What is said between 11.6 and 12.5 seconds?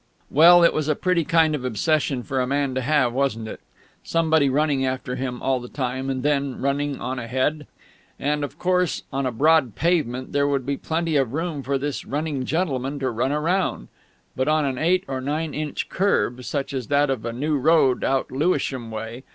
for this running